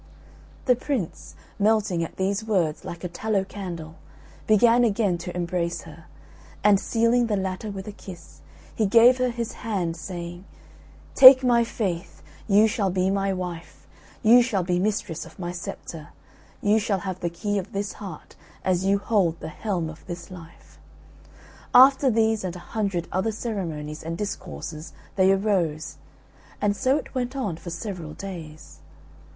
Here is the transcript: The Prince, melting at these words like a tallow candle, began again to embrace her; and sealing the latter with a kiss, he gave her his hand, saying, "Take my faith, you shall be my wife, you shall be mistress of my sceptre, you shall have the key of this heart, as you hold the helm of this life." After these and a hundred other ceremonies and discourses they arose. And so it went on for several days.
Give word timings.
The 0.65 0.75
Prince, 0.75 1.35
melting 1.59 2.03
at 2.03 2.15
these 2.17 2.43
words 2.43 2.83
like 2.83 3.03
a 3.03 3.07
tallow 3.07 3.43
candle, 3.43 3.97
began 4.47 4.83
again 4.83 5.19
to 5.19 5.37
embrace 5.37 5.81
her; 5.83 6.05
and 6.63 6.79
sealing 6.79 7.27
the 7.27 7.35
latter 7.35 7.69
with 7.69 7.87
a 7.87 7.91
kiss, 7.91 8.41
he 8.73 8.87
gave 8.87 9.19
her 9.19 9.29
his 9.29 9.51
hand, 9.61 9.95
saying, 9.95 10.45
"Take 11.13 11.43
my 11.43 11.63
faith, 11.63 12.23
you 12.47 12.65
shall 12.67 12.89
be 12.89 13.11
my 13.11 13.31
wife, 13.31 13.85
you 14.23 14.41
shall 14.41 14.63
be 14.63 14.79
mistress 14.79 15.23
of 15.23 15.37
my 15.37 15.51
sceptre, 15.51 16.07
you 16.63 16.79
shall 16.79 17.01
have 17.01 17.19
the 17.19 17.29
key 17.29 17.59
of 17.59 17.71
this 17.71 17.93
heart, 17.93 18.35
as 18.65 18.83
you 18.83 18.97
hold 18.97 19.39
the 19.39 19.49
helm 19.49 19.87
of 19.87 20.03
this 20.07 20.31
life." 20.31 20.79
After 21.75 22.09
these 22.09 22.43
and 22.43 22.55
a 22.55 22.69
hundred 22.73 23.07
other 23.11 23.31
ceremonies 23.31 24.01
and 24.01 24.17
discourses 24.17 24.93
they 25.15 25.31
arose. 25.31 25.97
And 26.59 26.75
so 26.75 26.97
it 26.97 27.13
went 27.13 27.35
on 27.35 27.57
for 27.57 27.69
several 27.69 28.13
days. 28.15 28.79